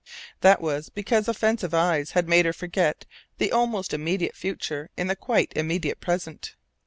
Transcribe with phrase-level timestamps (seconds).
[0.39, 3.05] That was because offensive eyes had made her forget
[3.37, 6.55] the almost immediate future in the quite immediate present.